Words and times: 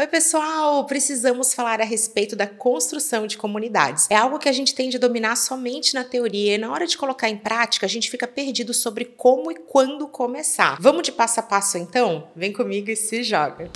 Oi, 0.00 0.06
pessoal! 0.06 0.86
Precisamos 0.86 1.52
falar 1.52 1.78
a 1.78 1.84
respeito 1.84 2.34
da 2.34 2.46
construção 2.46 3.26
de 3.26 3.36
comunidades. 3.36 4.06
É 4.08 4.16
algo 4.16 4.38
que 4.38 4.48
a 4.48 4.52
gente 4.52 4.74
tende 4.74 4.96
a 4.96 4.98
dominar 4.98 5.36
somente 5.36 5.92
na 5.92 6.02
teoria 6.02 6.54
e 6.54 6.58
na 6.58 6.72
hora 6.72 6.86
de 6.86 6.96
colocar 6.96 7.28
em 7.28 7.36
prática, 7.36 7.84
a 7.84 7.88
gente 7.88 8.10
fica 8.10 8.26
perdido 8.26 8.72
sobre 8.72 9.04
como 9.04 9.52
e 9.52 9.56
quando 9.56 10.08
começar. 10.08 10.78
Vamos 10.80 11.02
de 11.02 11.12
passo 11.12 11.40
a 11.40 11.42
passo 11.42 11.76
então? 11.76 12.28
Vem 12.34 12.50
comigo 12.50 12.90
e 12.90 12.96
se 12.96 13.22
joga! 13.22 13.68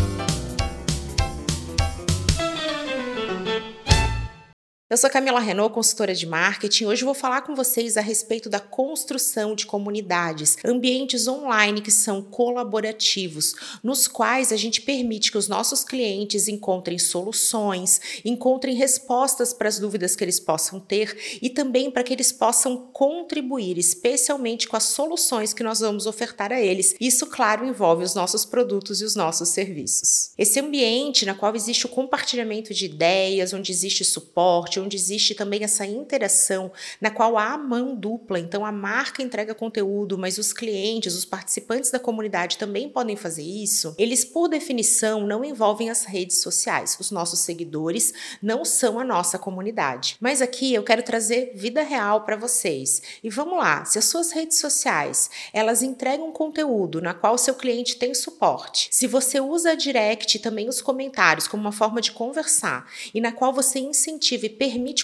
Eu 4.95 4.99
sou 4.99 5.11
Camila 5.11 5.40
Renault, 5.40 5.74
consultora 5.74 6.15
de 6.15 6.24
marketing. 6.24 6.85
Hoje 6.85 7.04
vou 7.04 7.15
falar 7.15 7.42
com 7.42 7.53
vocês 7.53 7.97
a 7.97 8.01
respeito 8.01 8.49
da 8.49 8.60
construção 8.60 9.56
de 9.56 9.67
comunidades, 9.67 10.56
ambientes 10.65 11.27
online 11.27 11.81
que 11.81 11.90
são 11.90 12.22
colaborativos, 12.22 13.56
nos 13.83 14.06
quais 14.06 14.53
a 14.53 14.56
gente 14.56 14.81
permite 14.81 15.33
que 15.33 15.37
os 15.37 15.49
nossos 15.49 15.83
clientes 15.83 16.46
encontrem 16.46 16.96
soluções, 16.96 18.01
encontrem 18.24 18.77
respostas 18.77 19.52
para 19.52 19.66
as 19.66 19.80
dúvidas 19.80 20.15
que 20.15 20.23
eles 20.23 20.38
possam 20.38 20.78
ter 20.78 21.40
e 21.42 21.51
também 21.51 21.90
para 21.90 22.04
que 22.04 22.12
eles 22.12 22.30
possam 22.30 22.76
contribuir, 22.92 23.76
especialmente 23.76 24.68
com 24.68 24.76
as 24.76 24.84
soluções 24.84 25.52
que 25.52 25.65
nós 25.65 25.80
vamos 25.80 26.06
ofertar 26.06 26.52
a 26.52 26.60
eles. 26.60 26.95
Isso, 27.01 27.26
claro, 27.26 27.66
envolve 27.66 28.04
os 28.04 28.15
nossos 28.15 28.45
produtos 28.45 29.01
e 29.01 29.04
os 29.04 29.16
nossos 29.16 29.48
serviços. 29.48 30.30
Esse 30.38 30.60
ambiente 30.60 31.26
na 31.26 31.34
qual 31.34 31.56
existe 31.56 31.84
o 31.84 31.88
compartilhamento 31.88 32.73
de 32.73 32.84
ideias, 32.84 33.52
onde 33.52 33.73
existe 33.73 34.04
suporte, 34.04 34.84
onde 34.84 34.97
existe 34.97 35.34
também 35.34 35.65
essa 35.65 35.87
interação, 35.87 36.70
na 37.01 37.11
qual 37.11 37.37
há 37.37 37.56
mão 37.59 37.95
dupla. 37.95 38.38
Então, 38.38 38.65
a 38.65 38.73
marca 38.73 39.23
entrega 39.23 39.55
conteúdo, 39.55 40.16
mas 40.16 40.38
os 40.38 40.52
clientes, 40.52 41.15
os 41.15 41.24
participantes 41.24 41.91
da 41.91 41.98
comunidade 41.98 42.59
também 42.59 42.88
podem 42.88 43.16
fazer 43.16 43.43
isso. 43.43 43.95
Eles, 43.98 44.24
por 44.24 44.48
definição, 44.48 45.27
não 45.27 45.45
envolvem 45.45 45.91
as 45.91 46.05
redes 46.05 46.38
sociais. 46.38 46.97
Os 47.01 47.10
nossos 47.10 47.41
seguidores 47.41 48.12
não 48.43 48.65
são 48.65 48.98
a 48.98 49.05
nossa 49.05 49.38
comunidade. 49.38 50.16
Mas 50.21 50.41
aqui 50.41 50.74
eu 50.74 50.82
quero 50.82 51.02
trazer 51.02 51.52
vida 51.54 51.82
real 51.82 52.24
para 52.24 52.37
vocês. 52.37 53.02
E 53.23 53.30
vamos 53.30 53.59
lá, 53.59 53.85
se 53.85 53.98
as 53.98 54.04
suas 54.04 54.32
redes 54.32 54.59
sociais, 54.59 55.30
elas 55.52 55.82
entregam 55.82 56.32
conteúdo 56.32 57.01
na 57.01 57.15
qual 57.15 57.38
seu 57.38 57.54
cliente 57.54 57.96
tem 57.96 58.15
suporte, 58.15 58.88
se 58.91 59.07
você 59.07 59.41
usa 59.41 59.71
a 59.71 59.74
direct 59.74 60.37
e 60.37 60.41
também 60.41 60.69
os 60.69 60.80
comentários 60.80 61.48
como 61.48 61.63
uma 61.63 61.73
forma 61.73 62.01
de 62.01 62.13
conversar 62.13 62.91
e 63.15 63.21
na 63.21 63.32
qual 63.32 63.52
você 63.52 63.79
incentiva 63.79 64.47
e 64.47 64.51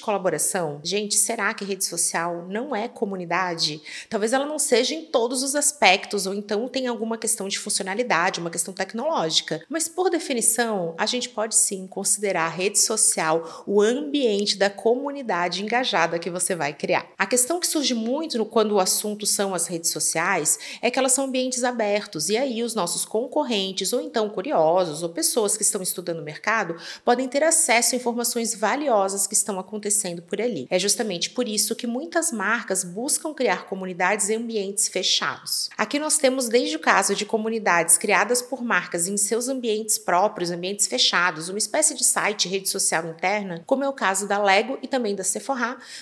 colaboração? 0.01 0.81
Gente, 0.83 1.17
será 1.17 1.53
que 1.55 1.65
rede 1.65 1.85
social 1.85 2.47
não 2.49 2.75
é 2.75 2.89
comunidade? 2.89 3.81
Talvez 4.09 4.33
ela 4.33 4.47
não 4.47 4.59
seja 4.59 4.95
em 4.95 5.05
todos 5.05 5.43
os 5.43 5.55
aspectos, 5.55 6.27
ou 6.27 6.35
então 6.35 6.69
tem 6.69 6.87
alguma 6.87 7.17
questão 7.17 7.49
de 7.49 7.59
funcionalidade, 7.59 8.41
uma 8.41 8.51
questão 8.51 8.75
tecnológica. 8.75 9.63
Mas, 9.69 9.89
por 9.89 10.11
definição, 10.11 10.95
a 10.99 11.07
gente 11.07 11.29
pode 11.29 11.55
sim 11.55 11.87
considerar 11.87 12.47
a 12.47 12.49
rede 12.49 12.79
social 12.79 13.65
o 13.67 13.81
ambiente 13.81 14.57
da 14.57 14.69
comunidade 14.69 15.63
engajada 15.63 16.19
que 16.19 16.31
você 16.31 16.55
vai 16.55 16.73
criar. 16.73 17.07
A 17.17 17.27
questão 17.27 17.61
que 17.61 17.67
surge 17.67 17.95
muito 17.95 18.45
quando 18.45 18.73
o 18.73 18.81
assunto 18.81 19.27
são 19.27 19.55
as 19.55 19.67
redes 19.67 19.91
sociais 19.91 20.59
é 20.83 20.91
que 20.91 20.99
elas 20.99 21.13
são 21.13 21.27
ambientes 21.27 21.63
abertos, 21.63 22.29
e 22.29 22.37
aí 22.37 22.63
os 22.63 22.75
nossos 22.75 23.05
concorrentes, 23.05 23.93
ou 23.93 24.01
então 24.01 24.29
curiosos, 24.29 25.03
ou 25.03 25.09
pessoas 25.09 25.57
que 25.57 25.63
estão 25.63 25.83
estudando 25.83 26.21
o 26.21 26.25
mercado, 26.25 26.77
podem 27.05 27.29
ter 27.29 27.45
acesso 27.45 27.95
a 27.95 27.99
informações 27.99 28.55
valiosas 28.55 29.27
que 29.27 29.35
estão 29.35 29.59
acontecendo 29.61 30.23
por 30.23 30.41
ali. 30.41 30.67
É 30.71 30.79
justamente 30.79 31.31
por 31.31 31.47
isso 31.47 31.77
que 31.77 31.87
muitas 31.87 32.33
marcas 32.33 32.83
buscam 32.83 33.33
criar 33.33 33.67
comunidades 33.67 34.29
em 34.29 34.37
ambientes 34.37 34.89
fechados. 34.89 35.69
Aqui 35.77 35.99
nós 35.99 36.19
temos 36.19 36.49
desde 36.49 36.77
o 36.77 36.81
caso 36.81 37.15
de 37.15 37.25
comunidades 37.25 37.97
criadas 37.99 38.43
por 38.43 38.63
marcas 38.63 39.07
em 39.07 39.17
seus 39.17 39.49
ambientes 39.49 39.99
próprios, 39.99 40.51
ambientes 40.51 40.87
fechados, 40.87 41.49
uma 41.49 41.59
espécie 41.59 41.95
de 41.95 42.05
site, 42.05 42.49
rede 42.49 42.69
social 42.69 43.07
interna, 43.07 43.63
como 43.67 43.85
é 43.85 43.89
o 43.89 43.93
caso 43.93 44.27
da 44.27 44.43
Lego 44.43 44.79
e 44.83 44.89
também 44.89 45.15
da 45.15 45.25
Sephora, 45.25 45.51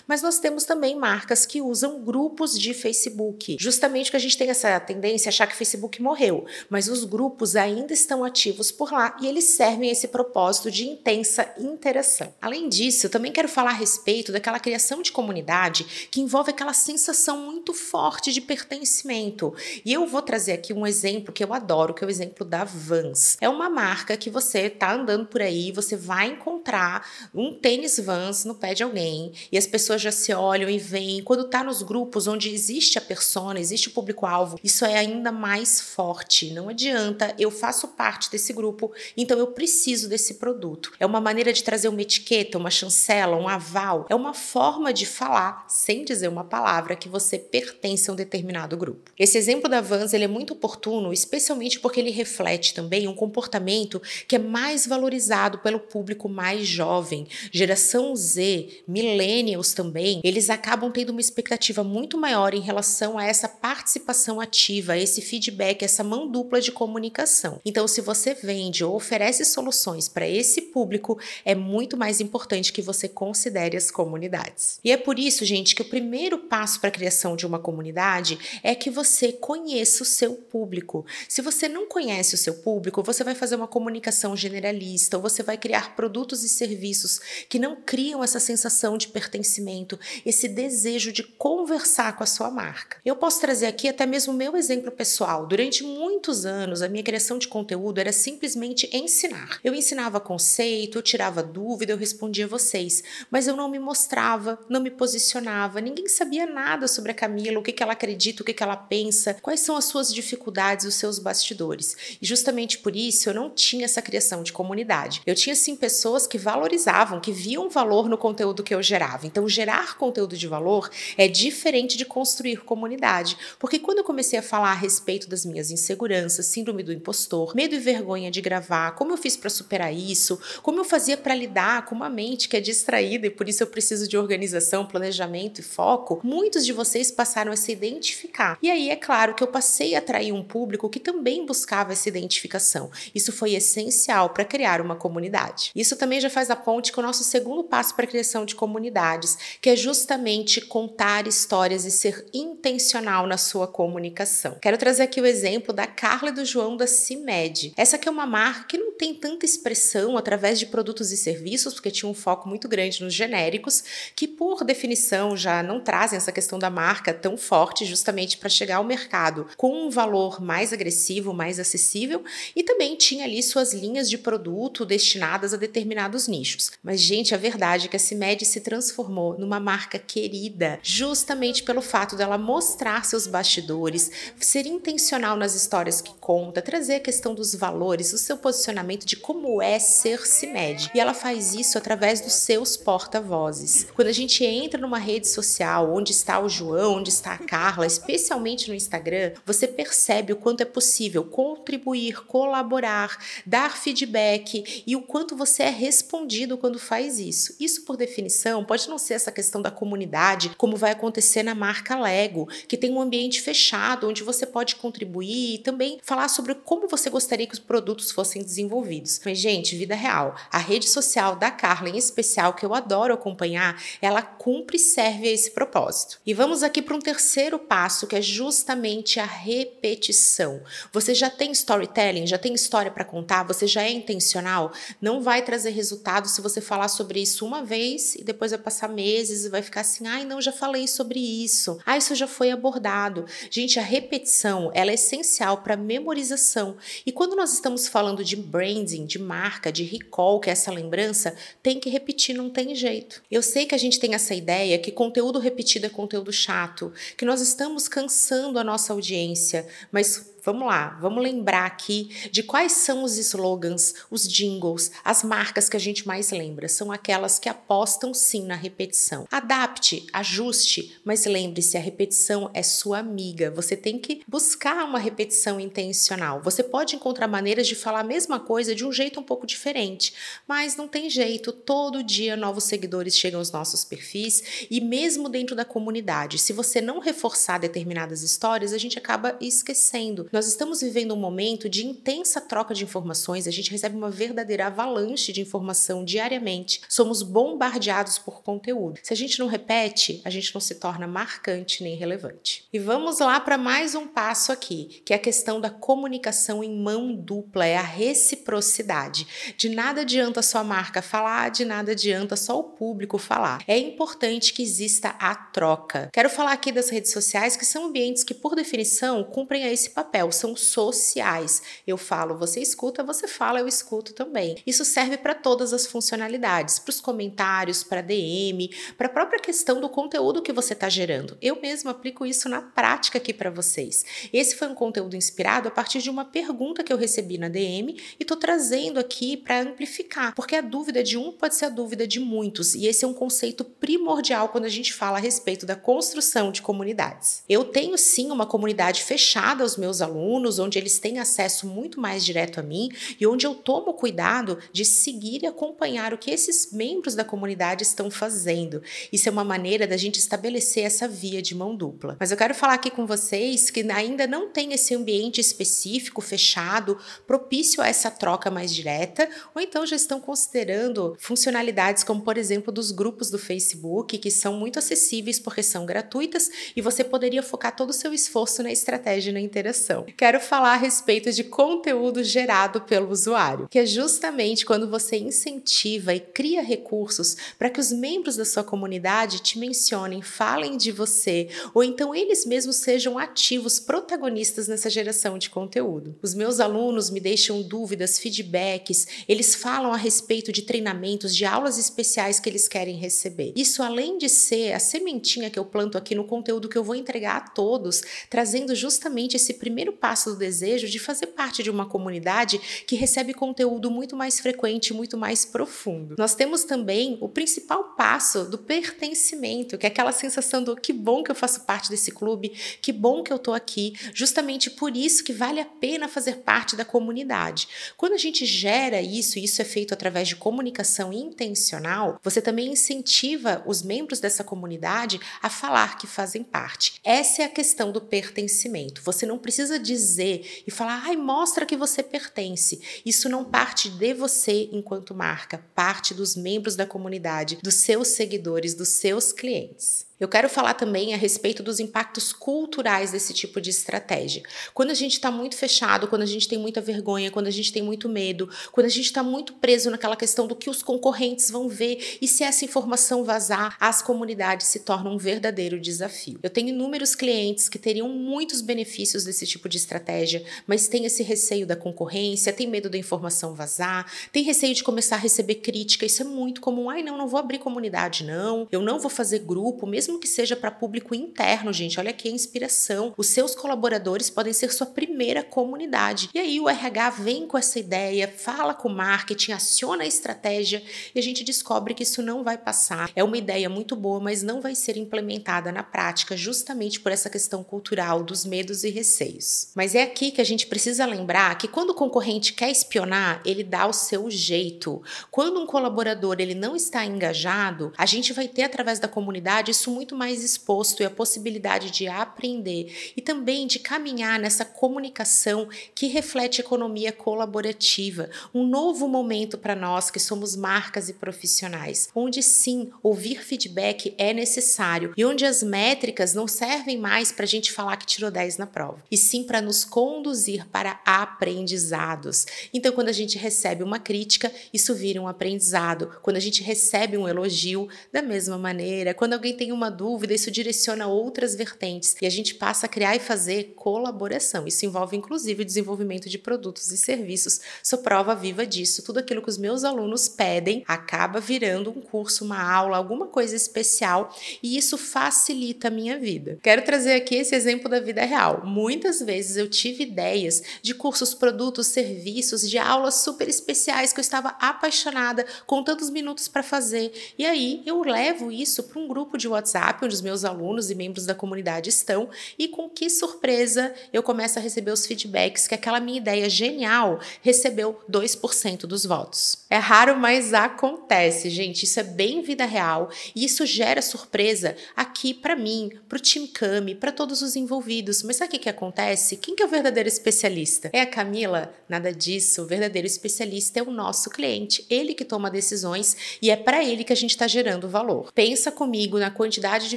mas 0.06 0.22
nós 0.22 0.38
temos 0.38 0.64
também 0.64 0.96
marcas 0.96 1.44
que 1.44 1.60
usam 1.60 2.02
grupos 2.02 2.58
de 2.58 2.72
Facebook. 2.72 3.56
Justamente 3.58 4.10
que 4.10 4.16
a 4.16 4.20
gente 4.20 4.36
tem 4.36 4.50
essa 4.50 4.78
tendência 4.78 5.28
a 5.28 5.30
achar 5.30 5.46
que 5.46 5.56
Facebook 5.56 6.00
morreu, 6.00 6.46
mas 6.68 6.88
os 6.88 7.04
grupos 7.04 7.56
ainda 7.56 7.92
estão 7.92 8.24
ativos 8.24 8.70
por 8.70 8.92
lá 8.92 9.16
e 9.20 9.26
eles 9.26 9.44
servem 9.44 9.90
esse 9.90 10.08
propósito 10.08 10.70
de 10.70 10.86
intensa 10.86 11.52
interação. 11.58 12.32
Além 12.40 12.68
disso, 12.68 13.08
também 13.08 13.32
quero 13.32 13.47
falar 13.48 13.70
a 13.70 13.74
respeito 13.74 14.32
daquela 14.32 14.60
criação 14.60 15.02
de 15.02 15.12
comunidade 15.12 16.08
que 16.10 16.20
envolve 16.20 16.50
aquela 16.50 16.72
sensação 16.72 17.38
muito 17.38 17.74
forte 17.74 18.32
de 18.32 18.40
pertencimento. 18.40 19.54
E 19.84 19.92
eu 19.92 20.06
vou 20.06 20.22
trazer 20.22 20.52
aqui 20.52 20.72
um 20.72 20.86
exemplo 20.86 21.32
que 21.32 21.42
eu 21.42 21.52
adoro, 21.52 21.94
que 21.94 22.04
é 22.04 22.06
o 22.06 22.10
exemplo 22.10 22.44
da 22.44 22.64
Vans. 22.64 23.36
É 23.40 23.48
uma 23.48 23.68
marca 23.68 24.16
que 24.16 24.30
você 24.30 24.70
tá 24.70 24.92
andando 24.92 25.26
por 25.26 25.40
aí, 25.40 25.72
você 25.72 25.96
vai 25.96 26.28
encontrar 26.28 27.08
um 27.34 27.52
tênis 27.52 27.98
Vans 27.98 28.44
no 28.44 28.54
pé 28.54 28.74
de 28.74 28.82
alguém 28.82 29.32
e 29.50 29.58
as 29.58 29.66
pessoas 29.66 30.00
já 30.00 30.12
se 30.12 30.32
olham 30.32 30.68
e 30.68 30.78
veem. 30.78 31.22
Quando 31.22 31.44
tá 31.44 31.64
nos 31.64 31.82
grupos 31.82 32.26
onde 32.26 32.52
existe 32.52 32.98
a 32.98 33.00
persona, 33.00 33.60
existe 33.60 33.88
o 33.88 33.92
público-alvo, 33.92 34.58
isso 34.62 34.84
é 34.84 34.96
ainda 34.96 35.32
mais 35.32 35.80
forte. 35.80 36.52
Não 36.52 36.68
adianta, 36.68 37.34
eu 37.38 37.50
faço 37.50 37.88
parte 37.88 38.30
desse 38.30 38.52
grupo, 38.52 38.92
então 39.16 39.38
eu 39.38 39.48
preciso 39.48 40.08
desse 40.08 40.34
produto. 40.34 40.92
É 40.98 41.06
uma 41.06 41.20
maneira 41.20 41.52
de 41.52 41.62
trazer 41.62 41.88
uma 41.88 42.02
etiqueta, 42.02 42.58
uma 42.58 42.70
chancela, 42.70 43.27
um 43.36 43.48
aval, 43.48 44.06
é 44.08 44.14
uma 44.14 44.34
forma 44.34 44.92
de 44.92 45.06
falar, 45.06 45.64
sem 45.68 46.04
dizer 46.04 46.28
uma 46.28 46.44
palavra, 46.44 46.96
que 46.96 47.08
você 47.08 47.38
pertence 47.38 48.08
a 48.08 48.12
um 48.12 48.16
determinado 48.16 48.76
grupo. 48.76 49.10
Esse 49.18 49.36
exemplo 49.36 49.68
da 49.68 49.80
Vans 49.80 50.12
ele 50.12 50.24
é 50.24 50.28
muito 50.28 50.54
oportuno, 50.54 51.12
especialmente 51.12 51.80
porque 51.80 52.00
ele 52.00 52.10
reflete 52.10 52.74
também 52.74 53.06
um 53.06 53.14
comportamento 53.14 54.00
que 54.26 54.36
é 54.36 54.38
mais 54.38 54.86
valorizado 54.86 55.58
pelo 55.58 55.80
público 55.80 56.28
mais 56.28 56.66
jovem. 56.66 57.26
Geração 57.52 58.14
Z, 58.14 58.82
millennials 58.86 59.72
também, 59.72 60.20
eles 60.24 60.50
acabam 60.50 60.90
tendo 60.90 61.10
uma 61.10 61.20
expectativa 61.20 61.82
muito 61.84 62.18
maior 62.18 62.54
em 62.54 62.60
relação 62.60 63.18
a 63.18 63.24
essa 63.24 63.48
participação 63.48 64.40
ativa, 64.40 64.96
esse 64.96 65.20
feedback, 65.20 65.82
essa 65.82 66.04
mão 66.04 66.30
dupla 66.30 66.60
de 66.60 66.72
comunicação. 66.72 67.60
Então, 67.64 67.86
se 67.88 68.00
você 68.00 68.34
vende 68.34 68.84
ou 68.84 68.94
oferece 68.94 69.44
soluções 69.44 70.08
para 70.08 70.28
esse 70.28 70.62
público, 70.62 71.18
é 71.44 71.54
muito 71.54 71.96
mais 71.96 72.20
importante 72.20 72.72
que 72.72 72.82
você 72.82 73.08
considere 73.18 73.76
as 73.76 73.90
comunidades. 73.90 74.78
E 74.84 74.92
é 74.92 74.96
por 74.96 75.18
isso, 75.18 75.44
gente, 75.44 75.74
que 75.74 75.82
o 75.82 75.88
primeiro 75.88 76.38
passo 76.38 76.78
para 76.78 76.88
a 76.88 76.92
criação 76.92 77.34
de 77.34 77.44
uma 77.44 77.58
comunidade 77.58 78.38
é 78.62 78.76
que 78.76 78.90
você 78.90 79.32
conheça 79.32 80.04
o 80.04 80.06
seu 80.06 80.34
público. 80.34 81.04
Se 81.28 81.42
você 81.42 81.66
não 81.66 81.88
conhece 81.88 82.36
o 82.36 82.38
seu 82.38 82.54
público, 82.54 83.02
você 83.02 83.24
vai 83.24 83.34
fazer 83.34 83.56
uma 83.56 83.66
comunicação 83.66 84.36
generalista, 84.36 85.16
ou 85.16 85.22
você 85.24 85.42
vai 85.42 85.58
criar 85.58 85.96
produtos 85.96 86.44
e 86.44 86.48
serviços 86.48 87.20
que 87.48 87.58
não 87.58 87.74
criam 87.74 88.22
essa 88.22 88.38
sensação 88.38 88.96
de 88.96 89.08
pertencimento, 89.08 89.98
esse 90.24 90.46
desejo 90.46 91.10
de 91.10 91.24
conversar 91.24 92.14
com 92.14 92.22
a 92.22 92.26
sua 92.26 92.52
marca. 92.52 92.98
Eu 93.04 93.16
posso 93.16 93.40
trazer 93.40 93.66
aqui 93.66 93.88
até 93.88 94.06
mesmo 94.06 94.32
o 94.32 94.36
meu 94.36 94.56
exemplo 94.56 94.92
pessoal. 94.92 95.44
Durante 95.44 95.82
muitos 95.82 96.46
anos, 96.46 96.82
a 96.82 96.88
minha 96.88 97.02
criação 97.02 97.36
de 97.36 97.48
conteúdo 97.48 97.98
era 97.98 98.12
simplesmente 98.12 98.88
ensinar. 98.96 99.58
Eu 99.64 99.74
ensinava 99.74 100.20
conceito, 100.20 100.98
eu 100.98 101.02
tirava 101.02 101.42
dúvida, 101.42 101.92
eu 101.92 101.96
respondia 101.96 102.46
vocês 102.46 103.07
mas 103.30 103.46
eu 103.46 103.56
não 103.56 103.68
me 103.68 103.78
mostrava, 103.78 104.58
não 104.68 104.80
me 104.80 104.90
posicionava, 104.90 105.80
ninguém 105.80 106.08
sabia 106.08 106.46
nada 106.46 106.86
sobre 106.88 107.12
a 107.12 107.14
Camila, 107.14 107.58
o 107.58 107.62
que, 107.62 107.72
que 107.72 107.82
ela 107.82 107.92
acredita, 107.92 108.42
o 108.42 108.44
que, 108.46 108.52
que 108.52 108.62
ela 108.62 108.76
pensa, 108.76 109.34
quais 109.40 109.60
são 109.60 109.76
as 109.76 109.86
suas 109.86 110.12
dificuldades, 110.12 110.86
os 110.86 110.94
seus 110.94 111.18
bastidores. 111.18 111.96
E 112.20 112.26
justamente 112.26 112.78
por 112.78 112.94
isso 112.94 113.28
eu 113.28 113.34
não 113.34 113.50
tinha 113.50 113.84
essa 113.84 114.02
criação 114.02 114.42
de 114.42 114.52
comunidade. 114.52 115.22
Eu 115.26 115.34
tinha 115.34 115.54
sim 115.54 115.74
pessoas 115.76 116.26
que 116.26 116.38
valorizavam, 116.38 117.20
que 117.20 117.32
viam 117.32 117.68
valor 117.68 118.08
no 118.08 118.18
conteúdo 118.18 118.62
que 118.62 118.74
eu 118.74 118.82
gerava. 118.82 119.26
Então, 119.26 119.48
gerar 119.48 119.96
conteúdo 119.96 120.36
de 120.36 120.46
valor 120.46 120.90
é 121.16 121.26
diferente 121.28 121.96
de 121.96 122.04
construir 122.04 122.58
comunidade, 122.64 123.36
porque 123.58 123.78
quando 123.78 123.98
eu 123.98 124.04
comecei 124.04 124.38
a 124.38 124.42
falar 124.42 124.70
a 124.70 124.74
respeito 124.74 125.28
das 125.28 125.44
minhas 125.44 125.70
inseguranças, 125.70 126.46
síndrome 126.46 126.82
do 126.82 126.92
impostor, 126.92 127.54
medo 127.54 127.74
e 127.74 127.78
vergonha 127.78 128.30
de 128.30 128.40
gravar, 128.40 128.92
como 128.92 129.12
eu 129.12 129.16
fiz 129.16 129.36
para 129.36 129.50
superar 129.50 129.94
isso, 129.94 130.38
como 130.62 130.80
eu 130.80 130.84
fazia 130.84 131.16
para 131.16 131.34
lidar 131.34 131.84
com 131.84 131.94
uma 131.94 132.08
mente 132.08 132.48
que 132.48 132.56
é 132.56 132.60
distraída 132.60 132.97
e 133.00 133.30
por 133.30 133.48
isso 133.48 133.62
eu 133.62 133.66
preciso 133.66 134.08
de 134.08 134.16
organização, 134.16 134.86
planejamento 134.86 135.60
e 135.60 135.62
foco, 135.62 136.20
muitos 136.22 136.64
de 136.64 136.72
vocês 136.72 137.10
passaram 137.10 137.52
a 137.52 137.56
se 137.56 137.72
identificar. 137.72 138.58
E 138.62 138.70
aí 138.70 138.90
é 138.90 138.96
claro 138.96 139.34
que 139.34 139.42
eu 139.42 139.48
passei 139.48 139.94
a 139.94 139.98
atrair 139.98 140.32
um 140.32 140.42
público 140.42 140.88
que 140.88 141.00
também 141.00 141.44
buscava 141.44 141.92
essa 141.92 142.08
identificação. 142.08 142.90
Isso 143.14 143.32
foi 143.32 143.54
essencial 143.54 144.30
para 144.30 144.44
criar 144.44 144.80
uma 144.80 144.96
comunidade. 144.96 145.70
Isso 145.74 145.96
também 145.96 146.20
já 146.20 146.30
faz 146.30 146.50
a 146.50 146.56
ponte 146.56 146.92
com 146.92 147.00
o 147.00 147.04
nosso 147.04 147.24
segundo 147.24 147.64
passo 147.64 147.94
para 147.94 148.04
a 148.04 148.08
criação 148.08 148.44
de 148.44 148.54
comunidades, 148.54 149.36
que 149.60 149.70
é 149.70 149.76
justamente 149.76 150.60
contar 150.60 151.26
histórias 151.26 151.84
e 151.84 151.90
ser 151.90 152.26
intencional 152.32 153.26
na 153.26 153.36
sua 153.36 153.66
comunicação. 153.66 154.56
Quero 154.60 154.78
trazer 154.78 155.02
aqui 155.02 155.20
o 155.20 155.26
exemplo 155.26 155.72
da 155.72 155.86
Carla 155.86 156.30
e 156.30 156.32
do 156.32 156.44
João 156.44 156.76
da 156.76 156.86
CIMED. 156.86 157.72
Essa 157.76 157.96
aqui 157.96 158.08
é 158.08 158.10
uma 158.10 158.26
marca 158.26 158.64
que 158.68 158.78
não 158.78 158.92
tem 158.92 159.14
tanta 159.14 159.44
expressão 159.44 160.16
através 160.16 160.58
de 160.58 160.66
produtos 160.66 161.12
e 161.12 161.16
serviços, 161.16 161.74
porque 161.74 161.90
tinha 161.90 162.10
um 162.10 162.14
foco 162.14 162.48
muito 162.48 162.68
grande 162.68 162.87
nos 163.00 163.12
genéricos, 163.12 163.84
que 164.16 164.26
por 164.26 164.64
definição 164.64 165.36
já 165.36 165.62
não 165.62 165.80
trazem 165.80 166.16
essa 166.16 166.32
questão 166.32 166.58
da 166.58 166.70
marca 166.70 167.12
tão 167.12 167.36
forte, 167.36 167.84
justamente 167.84 168.38
para 168.38 168.48
chegar 168.48 168.76
ao 168.76 168.84
mercado 168.84 169.46
com 169.56 169.86
um 169.86 169.90
valor 169.90 170.40
mais 170.40 170.72
agressivo, 170.72 171.34
mais 171.34 171.58
acessível, 171.60 172.24
e 172.56 172.62
também 172.62 172.96
tinha 172.96 173.24
ali 173.24 173.42
suas 173.42 173.72
linhas 173.72 174.08
de 174.08 174.16
produto 174.16 174.84
destinadas 174.84 175.52
a 175.52 175.56
determinados 175.56 176.26
nichos. 176.26 176.72
Mas, 176.82 177.00
gente, 177.00 177.34
a 177.34 177.38
verdade 177.38 177.86
é 177.86 177.88
que 177.88 177.96
a 177.96 178.00
CIMED 178.00 178.44
se 178.44 178.60
transformou 178.60 179.38
numa 179.38 179.60
marca 179.60 179.98
querida, 179.98 180.78
justamente 180.82 181.62
pelo 181.62 181.82
fato 181.82 182.16
dela 182.16 182.38
mostrar 182.38 183.04
seus 183.04 183.26
bastidores, 183.26 184.10
ser 184.38 184.66
intencional 184.66 185.36
nas 185.36 185.54
histórias 185.54 186.00
que 186.00 186.14
conta, 186.14 186.62
trazer 186.62 186.96
a 186.96 187.00
questão 187.00 187.34
dos 187.34 187.54
valores, 187.54 188.12
o 188.12 188.18
seu 188.18 188.36
posicionamento 188.36 189.04
de 189.04 189.16
como 189.16 189.60
é 189.60 189.78
ser 189.78 190.26
CIMED. 190.26 190.90
E 190.94 191.00
ela 191.00 191.14
faz 191.14 191.54
isso 191.54 191.76
através 191.76 192.20
dos 192.20 192.32
seus 192.34 192.76
porta-vozes. 192.78 193.86
Quando 193.94 194.08
a 194.08 194.12
gente 194.12 194.44
entra 194.44 194.80
numa 194.80 194.98
rede 194.98 195.28
social, 195.28 195.92
onde 195.94 196.12
está 196.12 196.40
o 196.40 196.48
João, 196.48 196.96
onde 196.96 197.10
está 197.10 197.32
a 197.32 197.38
Carla, 197.38 197.86
especialmente 197.86 198.68
no 198.68 198.74
Instagram, 198.74 199.32
você 199.44 199.68
percebe 199.68 200.32
o 200.32 200.36
quanto 200.36 200.62
é 200.62 200.64
possível 200.64 201.24
contribuir, 201.24 202.24
colaborar, 202.24 203.18
dar 203.44 203.76
feedback 203.76 204.82
e 204.86 204.96
o 204.96 205.02
quanto 205.02 205.36
você 205.36 205.64
é 205.64 205.70
respondido 205.70 206.56
quando 206.56 206.78
faz 206.78 207.18
isso. 207.18 207.54
Isso, 207.60 207.84
por 207.84 207.96
definição, 207.96 208.64
pode 208.64 208.88
não 208.88 208.98
ser 208.98 209.14
essa 209.14 209.32
questão 209.32 209.60
da 209.60 209.70
comunidade, 209.70 210.52
como 210.56 210.76
vai 210.76 210.92
acontecer 210.92 211.42
na 211.42 211.54
marca 211.54 211.98
Lego, 211.98 212.48
que 212.66 212.76
tem 212.76 212.92
um 212.92 213.00
ambiente 213.00 213.40
fechado 213.40 214.08
onde 214.08 214.22
você 214.22 214.46
pode 214.46 214.76
contribuir 214.76 215.54
e 215.54 215.58
também 215.58 215.98
falar 216.02 216.28
sobre 216.28 216.54
como 216.54 216.88
você 216.88 217.10
gostaria 217.10 217.46
que 217.46 217.54
os 217.54 217.58
produtos 217.58 218.10
fossem 218.10 218.42
desenvolvidos. 218.42 219.20
Mas, 219.24 219.38
gente, 219.38 219.76
vida 219.76 219.94
real. 219.94 220.36
A 220.50 220.58
rede 220.58 220.88
social 220.88 221.36
da 221.36 221.50
Carla, 221.50 221.88
em 221.88 221.96
especial, 221.96 222.54
que 222.54 222.66
eu 222.68 222.74
adoro 222.74 223.14
acompanhar, 223.14 223.82
ela 224.00 224.22
cumpre 224.22 224.76
e 224.76 224.80
serve 224.80 225.28
a 225.28 225.32
esse 225.32 225.50
propósito. 225.50 226.20
E 226.24 226.34
vamos 226.34 226.62
aqui 226.62 226.82
para 226.82 226.94
um 226.94 227.00
terceiro 227.00 227.58
passo, 227.58 228.06
que 228.06 228.16
é 228.16 228.22
justamente 228.22 229.18
a 229.18 229.24
repetição. 229.24 230.60
Você 230.92 231.14
já 231.14 231.30
tem 231.30 231.50
storytelling, 231.52 232.26
já 232.26 232.38
tem 232.38 232.54
história 232.54 232.90
para 232.90 233.04
contar, 233.04 233.44
você 233.44 233.66
já 233.66 233.82
é 233.82 233.90
intencional? 233.90 234.72
Não 235.00 235.20
vai 235.22 235.42
trazer 235.42 235.70
resultado 235.70 236.28
se 236.28 236.40
você 236.40 236.60
falar 236.60 236.88
sobre 236.88 237.20
isso 237.20 237.46
uma 237.46 237.64
vez 237.64 238.14
e 238.14 238.22
depois 238.22 238.50
vai 238.50 238.60
passar 238.60 238.88
meses 238.88 239.44
e 239.44 239.48
vai 239.48 239.62
ficar 239.62 239.80
assim: 239.80 240.06
ai, 240.06 240.24
não, 240.24 240.40
já 240.40 240.52
falei 240.52 240.86
sobre 240.86 241.18
isso, 241.18 241.78
ah, 241.86 241.96
isso 241.96 242.14
já 242.14 242.26
foi 242.26 242.50
abordado. 242.50 243.24
Gente, 243.50 243.78
a 243.78 243.82
repetição 243.82 244.70
ela 244.74 244.90
é 244.90 244.94
essencial 244.94 245.58
para 245.58 245.76
memorização. 245.76 246.76
E 247.06 247.12
quando 247.12 247.36
nós 247.36 247.52
estamos 247.52 247.88
falando 247.88 248.22
de 248.22 248.36
branding, 248.36 249.06
de 249.06 249.18
marca, 249.18 249.72
de 249.72 249.84
recall, 249.84 250.40
que 250.40 250.50
é 250.50 250.52
essa 250.52 250.70
lembrança, 250.70 251.34
tem 251.62 251.80
que 251.80 251.88
repetir, 251.88 252.34
não 252.34 252.50
tem 252.58 252.74
jeito. 252.74 253.22
Eu 253.30 253.40
sei 253.40 253.66
que 253.66 253.74
a 253.74 253.78
gente 253.78 254.00
tem 254.00 254.14
essa 254.14 254.34
ideia 254.34 254.80
que 254.80 254.90
conteúdo 254.90 255.38
repetido 255.38 255.86
é 255.86 255.88
conteúdo 255.88 256.32
chato, 256.32 256.92
que 257.16 257.24
nós 257.24 257.40
estamos 257.40 257.86
cansando 257.86 258.58
a 258.58 258.64
nossa 258.64 258.92
audiência, 258.92 259.64
mas 259.92 260.34
Vamos 260.44 260.66
lá, 260.68 260.96
vamos 261.00 261.22
lembrar 261.22 261.66
aqui 261.66 262.28
de 262.30 262.42
quais 262.42 262.72
são 262.72 263.02
os 263.02 263.18
slogans, 263.18 263.94
os 264.10 264.26
jingles, 264.26 264.90
as 265.04 265.22
marcas 265.22 265.68
que 265.68 265.76
a 265.76 265.80
gente 265.80 266.06
mais 266.06 266.30
lembra. 266.30 266.68
São 266.68 266.92
aquelas 266.92 267.38
que 267.38 267.48
apostam 267.48 268.14
sim 268.14 268.44
na 268.44 268.54
repetição. 268.54 269.26
Adapte, 269.30 270.06
ajuste, 270.12 270.98
mas 271.04 271.24
lembre-se, 271.26 271.76
a 271.76 271.80
repetição 271.80 272.50
é 272.54 272.62
sua 272.62 272.98
amiga. 272.98 273.50
Você 273.50 273.76
tem 273.76 273.98
que 273.98 274.22
buscar 274.26 274.84
uma 274.84 274.98
repetição 274.98 275.58
intencional. 275.58 276.40
Você 276.42 276.62
pode 276.62 276.94
encontrar 276.94 277.26
maneiras 277.26 277.66
de 277.66 277.74
falar 277.74 278.00
a 278.00 278.04
mesma 278.04 278.38
coisa 278.38 278.74
de 278.74 278.84
um 278.84 278.92
jeito 278.92 279.18
um 279.18 279.24
pouco 279.24 279.46
diferente, 279.46 280.14
mas 280.46 280.76
não 280.76 280.86
tem 280.86 281.10
jeito. 281.10 281.52
Todo 281.52 282.02
dia 282.02 282.36
novos 282.36 282.64
seguidores 282.64 283.16
chegam 283.16 283.40
aos 283.40 283.50
nossos 283.50 283.84
perfis 283.84 284.66
e 284.70 284.80
mesmo 284.80 285.28
dentro 285.28 285.56
da 285.56 285.64
comunidade, 285.64 286.38
se 286.38 286.52
você 286.52 286.80
não 286.80 287.00
reforçar 287.00 287.58
determinadas 287.58 288.22
histórias, 288.22 288.72
a 288.72 288.78
gente 288.78 288.98
acaba 288.98 289.36
esquecendo. 289.40 290.27
Nós 290.32 290.46
estamos 290.46 290.80
vivendo 290.80 291.14
um 291.14 291.16
momento 291.16 291.68
de 291.68 291.86
intensa 291.86 292.40
troca 292.40 292.74
de 292.74 292.84
informações, 292.84 293.46
a 293.46 293.50
gente 293.50 293.70
recebe 293.70 293.96
uma 293.96 294.10
verdadeira 294.10 294.66
avalanche 294.66 295.32
de 295.32 295.40
informação 295.40 296.04
diariamente. 296.04 296.82
Somos 296.88 297.22
bombardeados 297.22 298.18
por 298.18 298.42
conteúdo. 298.42 299.00
Se 299.02 299.12
a 299.12 299.16
gente 299.16 299.38
não 299.38 299.46
repete, 299.46 300.20
a 300.24 300.30
gente 300.30 300.52
não 300.54 300.60
se 300.60 300.74
torna 300.74 301.06
marcante 301.06 301.82
nem 301.82 301.96
relevante. 301.96 302.66
E 302.72 302.78
vamos 302.78 303.20
lá 303.20 303.40
para 303.40 303.56
mais 303.56 303.94
um 303.94 304.06
passo 304.06 304.52
aqui, 304.52 305.02
que 305.04 305.12
é 305.12 305.16
a 305.16 305.20
questão 305.20 305.60
da 305.60 305.70
comunicação 305.70 306.62
em 306.62 306.78
mão 306.78 307.14
dupla, 307.14 307.64
é 307.64 307.76
a 307.76 307.82
reciprocidade. 307.82 309.26
De 309.56 309.68
nada 309.68 310.02
adianta 310.02 310.42
sua 310.42 310.62
marca 310.62 311.00
falar, 311.00 311.50
de 311.50 311.64
nada 311.64 311.92
adianta 311.92 312.36
só 312.36 312.58
o 312.58 312.64
público 312.64 313.16
falar. 313.16 313.62
É 313.66 313.78
importante 313.78 314.52
que 314.52 314.62
exista 314.62 315.10
a 315.18 315.34
troca. 315.34 316.10
Quero 316.12 316.28
falar 316.28 316.52
aqui 316.52 316.70
das 316.70 316.90
redes 316.90 317.12
sociais, 317.12 317.56
que 317.56 317.64
são 317.64 317.86
ambientes 317.86 318.22
que, 318.22 318.34
por 318.34 318.54
definição, 318.54 319.24
cumprem 319.24 319.64
esse 319.72 319.90
papel 319.90 320.17
são 320.32 320.56
sociais. 320.56 321.62
Eu 321.86 321.96
falo, 321.96 322.36
você 322.36 322.60
escuta, 322.60 323.02
você 323.02 323.28
fala, 323.28 323.60
eu 323.60 323.68
escuto 323.68 324.12
também. 324.12 324.56
Isso 324.66 324.84
serve 324.84 325.16
para 325.16 325.34
todas 325.34 325.72
as 325.72 325.86
funcionalidades, 325.86 326.78
para 326.78 326.90
os 326.90 327.00
comentários, 327.00 327.82
para 327.82 328.00
DM, 328.00 328.70
para 328.96 329.06
a 329.06 329.10
própria 329.10 329.40
questão 329.40 329.80
do 329.80 329.88
conteúdo 329.88 330.42
que 330.42 330.52
você 330.52 330.72
está 330.72 330.88
gerando. 330.88 331.36
Eu 331.40 331.60
mesmo 331.60 331.90
aplico 331.90 332.26
isso 332.26 332.48
na 332.48 332.62
prática 332.62 333.18
aqui 333.18 333.32
para 333.32 333.50
vocês. 333.50 334.04
Esse 334.32 334.56
foi 334.56 334.68
um 334.68 334.74
conteúdo 334.74 335.16
inspirado 335.16 335.68
a 335.68 335.70
partir 335.70 336.00
de 336.00 336.10
uma 336.10 336.24
pergunta 336.24 336.82
que 336.82 336.92
eu 336.92 336.96
recebi 336.96 337.38
na 337.38 337.48
DM 337.48 337.96
e 338.18 338.22
estou 338.22 338.36
trazendo 338.36 338.98
aqui 338.98 339.36
para 339.36 339.60
amplificar, 339.60 340.34
porque 340.34 340.56
a 340.56 340.60
dúvida 340.60 341.02
de 341.02 341.16
um 341.16 341.32
pode 341.32 341.54
ser 341.54 341.66
a 341.66 341.70
dúvida 341.70 342.06
de 342.06 342.20
muitos, 342.20 342.74
e 342.74 342.86
esse 342.86 343.04
é 343.04 343.08
um 343.08 343.14
conceito 343.14 343.64
primordial 343.64 344.48
quando 344.48 344.64
a 344.64 344.68
gente 344.68 344.92
fala 344.92 345.18
a 345.18 345.20
respeito 345.20 345.64
da 345.66 345.76
construção 345.76 346.50
de 346.50 346.62
comunidades. 346.62 347.42
Eu 347.48 347.64
tenho 347.64 347.96
sim 347.96 348.30
uma 348.30 348.46
comunidade 348.46 349.02
fechada 349.02 349.62
aos 349.62 349.76
meus 349.76 350.00
alunos 350.00 350.07
alunos, 350.08 350.58
onde 350.58 350.78
eles 350.78 350.98
têm 350.98 351.18
acesso 351.18 351.66
muito 351.66 352.00
mais 352.00 352.24
direto 352.24 352.60
a 352.60 352.62
mim 352.62 352.88
e 353.20 353.26
onde 353.26 353.46
eu 353.46 353.54
tomo 353.54 353.94
cuidado 353.94 354.58
de 354.72 354.84
seguir 354.84 355.42
e 355.42 355.46
acompanhar 355.46 356.12
o 356.12 356.18
que 356.18 356.30
esses 356.30 356.72
membros 356.72 357.14
da 357.14 357.24
comunidade 357.24 357.82
estão 357.82 358.10
fazendo. 358.10 358.82
Isso 359.12 359.28
é 359.28 359.32
uma 359.32 359.44
maneira 359.44 359.86
da 359.86 359.96
gente 359.96 360.18
estabelecer 360.18 360.84
essa 360.84 361.06
via 361.06 361.42
de 361.42 361.54
mão 361.54 361.74
dupla. 361.74 362.16
Mas 362.18 362.30
eu 362.30 362.36
quero 362.36 362.54
falar 362.54 362.74
aqui 362.74 362.90
com 362.90 363.06
vocês 363.06 363.70
que 363.70 363.80
ainda 363.90 364.26
não 364.26 364.48
tem 364.48 364.72
esse 364.72 364.94
ambiente 364.94 365.40
específico, 365.40 366.20
fechado, 366.20 366.98
propício 367.26 367.82
a 367.82 367.88
essa 367.88 368.10
troca 368.10 368.50
mais 368.50 368.74
direta, 368.74 369.28
ou 369.54 369.60
então 369.60 369.84
já 369.84 369.96
estão 369.96 370.20
considerando 370.20 371.16
funcionalidades 371.18 372.02
como, 372.02 372.22
por 372.22 372.38
exemplo, 372.38 372.72
dos 372.72 372.90
grupos 372.90 373.30
do 373.30 373.38
Facebook, 373.38 374.16
que 374.18 374.30
são 374.30 374.54
muito 374.54 374.78
acessíveis 374.78 375.38
porque 375.38 375.62
são 375.62 375.84
gratuitas 375.84 376.50
e 376.74 376.80
você 376.80 377.04
poderia 377.04 377.42
focar 377.42 377.74
todo 377.74 377.90
o 377.90 377.94
seu 377.94 378.12
esforço 378.12 378.62
na 378.62 378.72
estratégia 378.72 379.30
e 379.30 379.34
na 379.34 379.40
interação 379.40 379.97
quero 380.04 380.40
falar 380.40 380.74
a 380.74 380.76
respeito 380.76 381.30
de 381.32 381.44
conteúdo 381.44 382.22
gerado 382.22 382.80
pelo 382.82 383.10
usuário, 383.10 383.68
que 383.68 383.78
é 383.78 383.86
justamente 383.86 384.64
quando 384.64 384.88
você 384.88 385.16
incentiva 385.16 386.14
e 386.14 386.20
cria 386.20 386.62
recursos 386.62 387.36
para 387.58 387.70
que 387.70 387.80
os 387.80 387.92
membros 387.92 388.36
da 388.36 388.44
sua 388.44 388.64
comunidade 388.64 389.40
te 389.40 389.58
mencionem, 389.58 390.22
falem 390.22 390.76
de 390.76 390.92
você, 390.92 391.48
ou 391.74 391.82
então 391.82 392.14
eles 392.14 392.44
mesmos 392.44 392.76
sejam 392.76 393.18
ativos, 393.18 393.78
protagonistas 393.78 394.68
nessa 394.68 394.90
geração 394.90 395.38
de 395.38 395.50
conteúdo. 395.50 396.16
Os 396.22 396.34
meus 396.34 396.60
alunos 396.60 397.10
me 397.10 397.20
deixam 397.20 397.62
dúvidas, 397.62 398.18
feedbacks, 398.18 399.06
eles 399.28 399.54
falam 399.54 399.92
a 399.92 399.96
respeito 399.96 400.52
de 400.52 400.62
treinamentos, 400.62 401.34
de 401.34 401.44
aulas 401.44 401.78
especiais 401.78 402.40
que 402.40 402.48
eles 402.48 402.68
querem 402.68 402.96
receber. 402.96 403.52
Isso, 403.56 403.82
além 403.82 404.18
de 404.18 404.28
ser 404.28 404.72
a 404.72 404.78
sementinha 404.78 405.50
que 405.50 405.58
eu 405.58 405.64
planto 405.64 405.98
aqui 405.98 406.14
no 406.14 406.24
conteúdo 406.24 406.68
que 406.68 406.76
eu 406.76 406.84
vou 406.84 406.94
entregar 406.94 407.36
a 407.36 407.40
todos, 407.40 408.02
trazendo 408.30 408.74
justamente 408.74 409.36
esse 409.36 409.54
primeiro 409.54 409.87
passo 409.92 410.30
do 410.30 410.36
desejo 410.36 410.88
de 410.88 410.98
fazer 410.98 411.28
parte 411.28 411.62
de 411.62 411.70
uma 411.70 411.86
comunidade 411.86 412.58
que 412.86 412.96
recebe 412.96 413.34
conteúdo 413.34 413.90
muito 413.90 414.16
mais 414.16 414.40
frequente, 414.40 414.94
muito 414.94 415.16
mais 415.16 415.44
profundo. 415.44 416.14
Nós 416.18 416.34
temos 416.34 416.64
também 416.64 417.18
o 417.20 417.28
principal 417.28 417.94
passo 417.96 418.44
do 418.44 418.58
pertencimento, 418.58 419.78
que 419.78 419.86
é 419.86 419.88
aquela 419.88 420.12
sensação 420.12 420.62
do 420.62 420.76
que 420.76 420.92
bom 420.92 421.22
que 421.22 421.30
eu 421.30 421.34
faço 421.34 421.62
parte 421.62 421.90
desse 421.90 422.10
clube, 422.10 422.52
que 422.80 422.92
bom 422.92 423.22
que 423.22 423.32
eu 423.32 423.38
tô 423.38 423.52
aqui, 423.52 423.94
justamente 424.12 424.70
por 424.70 424.96
isso 424.96 425.24
que 425.24 425.32
vale 425.32 425.60
a 425.60 425.64
pena 425.64 426.08
fazer 426.08 426.38
parte 426.38 426.76
da 426.76 426.84
comunidade. 426.84 427.68
Quando 427.96 428.12
a 428.12 428.18
gente 428.18 428.44
gera 428.44 429.00
isso, 429.00 429.38
e 429.38 429.44
isso 429.44 429.60
é 429.62 429.64
feito 429.64 429.94
através 429.94 430.28
de 430.28 430.36
comunicação 430.36 431.12
intencional, 431.12 432.18
você 432.22 432.40
também 432.40 432.72
incentiva 432.72 433.62
os 433.66 433.82
membros 433.82 434.20
dessa 434.20 434.44
comunidade 434.44 435.20
a 435.42 435.50
falar 435.50 435.98
que 435.98 436.06
fazem 436.06 436.42
parte. 436.42 436.94
Essa 437.04 437.42
é 437.42 437.44
a 437.44 437.48
questão 437.48 437.92
do 437.92 438.00
pertencimento. 438.00 439.02
Você 439.04 439.26
não 439.26 439.38
precisa 439.38 439.77
dizer 439.78 440.62
e 440.66 440.70
falar, 440.70 441.02
ai, 441.04 441.16
mostra 441.16 441.66
que 441.66 441.76
você 441.76 442.02
pertence. 442.02 442.80
Isso 443.04 443.28
não 443.28 443.44
parte 443.44 443.88
de 443.88 444.14
você 444.14 444.68
enquanto 444.72 445.14
marca, 445.14 445.64
parte 445.74 446.12
dos 446.14 446.34
membros 446.34 446.76
da 446.76 446.86
comunidade, 446.86 447.58
dos 447.62 447.76
seus 447.76 448.08
seguidores, 448.08 448.74
dos 448.74 448.88
seus 448.88 449.32
clientes. 449.32 450.07
Eu 450.20 450.26
quero 450.26 450.48
falar 450.48 450.74
também 450.74 451.14
a 451.14 451.16
respeito 451.16 451.62
dos 451.62 451.78
impactos 451.78 452.32
culturais 452.32 453.12
desse 453.12 453.32
tipo 453.32 453.60
de 453.60 453.70
estratégia. 453.70 454.42
Quando 454.74 454.90
a 454.90 454.94
gente 454.94 455.12
está 455.12 455.30
muito 455.30 455.56
fechado, 455.56 456.08
quando 456.08 456.22
a 456.22 456.26
gente 456.26 456.48
tem 456.48 456.58
muita 456.58 456.80
vergonha, 456.80 457.30
quando 457.30 457.46
a 457.46 457.52
gente 457.52 457.72
tem 457.72 457.82
muito 457.82 458.08
medo, 458.08 458.48
quando 458.72 458.86
a 458.86 458.90
gente 458.90 459.04
está 459.04 459.22
muito 459.22 459.52
preso 459.54 459.90
naquela 459.90 460.16
questão 460.16 460.48
do 460.48 460.56
que 460.56 460.68
os 460.68 460.82
concorrentes 460.82 461.50
vão 461.50 461.68
ver 461.68 462.18
e 462.20 462.26
se 462.26 462.42
essa 462.42 462.64
informação 462.64 463.22
vazar, 463.22 463.76
as 463.78 464.02
comunidades 464.02 464.66
se 464.66 464.80
tornam 464.80 465.14
um 465.14 465.18
verdadeiro 465.18 465.78
desafio. 465.78 466.40
Eu 466.42 466.50
tenho 466.50 466.70
inúmeros 466.70 467.14
clientes 467.14 467.68
que 467.68 467.78
teriam 467.78 468.08
muitos 468.08 468.60
benefícios 468.60 469.22
desse 469.22 469.46
tipo 469.46 469.68
de 469.68 469.76
estratégia, 469.76 470.44
mas 470.66 470.88
tem 470.88 471.04
esse 471.04 471.22
receio 471.22 471.64
da 471.64 471.76
concorrência, 471.76 472.52
tem 472.52 472.66
medo 472.66 472.90
da 472.90 472.98
informação 472.98 473.54
vazar, 473.54 474.10
tem 474.32 474.42
receio 474.42 474.74
de 474.74 474.82
começar 474.82 475.14
a 475.14 475.18
receber 475.18 475.56
crítica. 475.56 476.04
Isso 476.04 476.22
é 476.22 476.24
muito 476.24 476.60
comum. 476.60 476.90
Ai, 476.90 477.02
não, 477.02 477.16
não 477.16 477.28
vou 477.28 477.38
abrir 477.38 477.58
comunidade, 477.58 478.24
não. 478.24 478.66
Eu 478.72 478.82
não 478.82 478.98
vou 478.98 479.10
fazer 479.10 479.40
grupo, 479.40 479.86
mesmo 479.86 480.07
que 480.16 480.28
seja 480.28 480.54
para 480.54 480.70
público 480.70 481.12
interno, 481.12 481.72
gente. 481.72 481.98
Olha 481.98 482.10
aqui 482.10 482.28
a 482.28 482.32
inspiração. 482.32 483.12
Os 483.16 483.26
seus 483.26 483.56
colaboradores 483.56 484.30
podem 484.30 484.52
ser 484.52 484.72
sua 484.72 484.86
primeira 484.86 485.42
comunidade. 485.42 486.30
E 486.32 486.38
aí 486.38 486.60
o 486.60 486.68
RH 486.68 487.10
vem 487.10 487.48
com 487.48 487.58
essa 487.58 487.80
ideia, 487.80 488.28
fala 488.28 488.72
com 488.72 488.88
o 488.88 488.94
marketing, 488.94 489.50
aciona 489.50 490.04
a 490.04 490.06
estratégia 490.06 490.80
e 491.12 491.18
a 491.18 491.22
gente 491.22 491.42
descobre 491.42 491.94
que 491.94 492.04
isso 492.04 492.22
não 492.22 492.44
vai 492.44 492.56
passar. 492.56 493.10
É 493.16 493.24
uma 493.24 493.36
ideia 493.36 493.68
muito 493.68 493.96
boa, 493.96 494.20
mas 494.20 494.44
não 494.44 494.60
vai 494.60 494.76
ser 494.76 494.96
implementada 494.96 495.72
na 495.72 495.82
prática, 495.82 496.36
justamente 496.36 497.00
por 497.00 497.10
essa 497.10 497.28
questão 497.28 497.64
cultural 497.64 498.22
dos 498.22 498.44
medos 498.44 498.84
e 498.84 498.90
receios. 498.90 499.70
Mas 499.74 499.94
é 499.94 500.02
aqui 500.02 500.30
que 500.30 500.40
a 500.40 500.44
gente 500.44 500.66
precisa 500.66 501.04
lembrar 501.04 501.58
que 501.58 501.66
quando 501.66 501.90
o 501.90 501.94
concorrente 501.94 502.52
quer 502.52 502.70
espionar, 502.70 503.42
ele 503.44 503.64
dá 503.64 503.86
o 503.86 503.92
seu 503.92 504.30
jeito. 504.30 505.02
Quando 505.30 505.60
um 505.60 505.66
colaborador 505.66 506.36
ele 506.38 506.54
não 506.54 506.76
está 506.76 507.04
engajado, 507.04 507.92
a 507.96 508.06
gente 508.06 508.32
vai 508.32 508.46
ter 508.46 508.62
através 508.62 508.98
da 508.98 509.08
comunidade 509.08 509.70
isso 509.70 509.90
muito 509.98 510.14
mais 510.14 510.44
exposto 510.44 511.02
e 511.02 511.04
a 511.04 511.10
possibilidade 511.10 511.90
de 511.90 512.06
aprender 512.06 513.12
e 513.16 513.20
também 513.20 513.66
de 513.66 513.80
caminhar 513.80 514.38
nessa 514.38 514.64
comunicação 514.64 515.68
que 515.92 516.06
reflete 516.06 516.60
economia 516.60 517.10
colaborativa, 517.10 518.30
um 518.54 518.64
novo 518.64 519.08
momento 519.08 519.58
para 519.58 519.74
nós 519.74 520.08
que 520.08 520.20
somos 520.20 520.54
marcas 520.54 521.08
e 521.08 521.14
profissionais, 521.14 522.08
onde 522.14 522.44
sim, 522.44 522.92
ouvir 523.02 523.42
feedback 523.42 524.14
é 524.16 524.32
necessário 524.32 525.12
e 525.16 525.24
onde 525.24 525.44
as 525.44 525.64
métricas 525.64 526.32
não 526.32 526.46
servem 526.46 526.96
mais 526.96 527.32
para 527.32 527.42
a 527.42 527.48
gente 527.48 527.72
falar 527.72 527.96
que 527.96 528.06
tirou 528.06 528.30
10 528.30 528.56
na 528.56 528.68
prova, 528.68 529.02
e 529.10 529.16
sim 529.16 529.42
para 529.42 529.60
nos 529.60 529.84
conduzir 529.84 530.64
para 530.68 531.00
aprendizados. 531.04 532.46
Então, 532.72 532.92
quando 532.92 533.08
a 533.08 533.12
gente 533.12 533.36
recebe 533.36 533.82
uma 533.82 533.98
crítica, 533.98 534.52
isso 534.72 534.94
vira 534.94 535.20
um 535.20 535.26
aprendizado. 535.26 536.20
Quando 536.22 536.36
a 536.36 536.40
gente 536.40 536.62
recebe 536.62 537.18
um 537.18 537.26
elogio, 537.26 537.88
da 538.12 538.22
mesma 538.22 538.56
maneira. 538.56 539.12
Quando 539.12 539.32
alguém 539.32 539.56
tem 539.56 539.72
uma 539.72 539.87
dúvida, 539.90 540.34
isso 540.34 540.50
direciona 540.50 541.06
outras 541.06 541.54
vertentes 541.54 542.16
e 542.20 542.26
a 542.26 542.30
gente 542.30 542.54
passa 542.54 542.86
a 542.86 542.88
criar 542.88 543.16
e 543.16 543.20
fazer 543.20 543.72
colaboração. 543.76 544.66
Isso 544.66 544.84
envolve 544.84 545.16
inclusive 545.16 545.62
o 545.62 545.64
desenvolvimento 545.64 546.28
de 546.28 546.38
produtos 546.38 546.90
e 546.90 546.98
serviços. 546.98 547.60
Sou 547.82 548.00
prova 548.00 548.34
viva 548.34 548.66
disso. 548.66 549.02
Tudo 549.02 549.18
aquilo 549.18 549.42
que 549.42 549.48
os 549.48 549.58
meus 549.58 549.84
alunos 549.84 550.28
pedem 550.28 550.84
acaba 550.86 551.40
virando 551.40 551.90
um 551.90 552.00
curso, 552.00 552.44
uma 552.44 552.60
aula, 552.60 552.96
alguma 552.96 553.26
coisa 553.26 553.56
especial 553.56 554.34
e 554.62 554.76
isso 554.76 554.98
facilita 554.98 555.88
a 555.88 555.90
minha 555.90 556.18
vida. 556.18 556.58
Quero 556.62 556.82
trazer 556.82 557.14
aqui 557.14 557.36
esse 557.36 557.54
exemplo 557.54 557.88
da 557.88 558.00
vida 558.00 558.24
real. 558.24 558.62
Muitas 558.64 559.20
vezes 559.20 559.56
eu 559.56 559.68
tive 559.68 560.04
ideias 560.04 560.62
de 560.82 560.94
cursos, 560.94 561.34
produtos, 561.34 561.86
serviços, 561.86 562.68
de 562.68 562.78
aulas 562.78 563.16
super 563.16 563.48
especiais 563.48 564.12
que 564.12 564.20
eu 564.20 564.22
estava 564.22 564.56
apaixonada, 564.60 565.46
com 565.66 565.82
tantos 565.82 566.10
minutos 566.10 566.48
para 566.48 566.62
fazer. 566.62 567.12
E 567.38 567.46
aí 567.46 567.82
eu 567.86 568.02
levo 568.02 568.50
isso 568.50 568.82
para 568.82 569.00
um 569.00 569.08
grupo 569.08 569.36
de 569.36 569.48
WhatsApp 569.48 569.77
onde 570.02 570.14
os 570.14 570.20
meus 570.20 570.44
alunos 570.44 570.90
e 570.90 570.94
membros 570.94 571.26
da 571.26 571.34
comunidade 571.34 571.88
estão 571.90 572.28
e 572.58 572.68
com 572.68 572.88
que 572.88 573.08
surpresa 573.10 573.94
eu 574.12 574.22
começo 574.22 574.58
a 574.58 574.62
receber 574.62 574.90
os 574.90 575.06
feedbacks 575.06 575.66
que 575.66 575.74
aquela 575.74 576.00
minha 576.00 576.18
ideia 576.18 576.48
genial 576.48 577.20
recebeu 577.42 578.00
2% 578.10 578.80
dos 578.80 579.04
votos. 579.04 579.58
É 579.70 579.76
raro, 579.76 580.16
mas 580.18 580.54
acontece, 580.54 581.50
gente. 581.50 581.84
Isso 581.84 582.00
é 582.00 582.02
bem 582.02 582.42
vida 582.42 582.64
real 582.64 583.10
e 583.34 583.44
isso 583.44 583.66
gera 583.66 584.02
surpresa 584.02 584.76
aqui 584.96 585.34
para 585.34 585.56
mim, 585.56 585.90
para 586.08 586.16
o 586.16 586.20
time 586.20 586.48
Cami, 586.48 586.94
para 586.94 587.12
todos 587.12 587.42
os 587.42 587.56
envolvidos. 587.56 588.22
Mas 588.22 588.36
sabe 588.36 588.48
o 588.48 588.50
que, 588.52 588.58
que 588.60 588.68
acontece? 588.68 589.36
Quem 589.36 589.54
que 589.54 589.62
é 589.62 589.66
o 589.66 589.68
verdadeiro 589.68 590.08
especialista? 590.08 590.90
É 590.92 591.00
a 591.00 591.06
Camila? 591.06 591.72
Nada 591.88 592.12
disso. 592.12 592.62
O 592.62 592.66
verdadeiro 592.66 593.06
especialista 593.06 593.80
é 593.80 593.82
o 593.82 593.90
nosso 593.90 594.30
cliente. 594.30 594.84
Ele 594.88 595.14
que 595.14 595.24
toma 595.24 595.50
decisões 595.50 596.16
e 596.40 596.50
é 596.50 596.56
para 596.56 596.84
ele 596.84 597.04
que 597.04 597.12
a 597.12 597.16
gente 597.16 597.30
está 597.30 597.46
gerando 597.46 597.88
valor. 597.88 598.32
Pensa 598.32 598.70
comigo 598.70 599.18
na 599.18 599.30
quantidade 599.68 599.90
de 599.90 599.96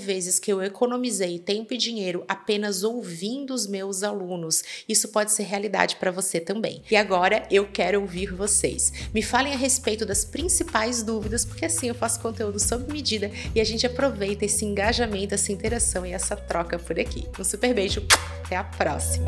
vezes 0.00 0.38
que 0.40 0.52
eu 0.52 0.60
economizei 0.60 1.38
tempo 1.38 1.72
e 1.72 1.78
dinheiro 1.78 2.24
apenas 2.26 2.82
ouvindo 2.82 3.54
os 3.54 3.68
meus 3.68 4.02
alunos. 4.02 4.64
Isso 4.88 5.08
pode 5.08 5.30
ser 5.30 5.44
realidade 5.44 5.96
para 5.96 6.10
você 6.10 6.40
também. 6.40 6.82
E 6.90 6.96
agora 6.96 7.46
eu 7.50 7.68
quero 7.68 8.00
ouvir 8.00 8.34
vocês. 8.34 8.92
Me 9.14 9.22
falem 9.22 9.52
a 9.52 9.56
respeito 9.56 10.04
das 10.04 10.24
principais 10.24 11.04
dúvidas, 11.04 11.44
porque 11.44 11.64
assim 11.64 11.88
eu 11.88 11.94
faço 11.94 12.20
conteúdo 12.20 12.58
sob 12.58 12.92
medida 12.92 13.30
e 13.54 13.60
a 13.60 13.64
gente 13.64 13.86
aproveita 13.86 14.44
esse 14.44 14.64
engajamento, 14.64 15.34
essa 15.34 15.52
interação 15.52 16.04
e 16.04 16.12
essa 16.12 16.34
troca 16.34 16.76
por 16.76 16.98
aqui. 16.98 17.28
Um 17.38 17.44
super 17.44 17.72
beijo, 17.72 18.02
até 18.44 18.56
a 18.56 18.64
próxima! 18.64 19.26